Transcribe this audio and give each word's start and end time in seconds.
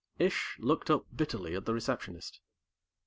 Ish 0.17 0.57
looked 0.59 0.89
up 0.89 1.05
bitterly 1.15 1.53
at 1.55 1.65
the 1.67 1.75
Receptionist. 1.75 2.39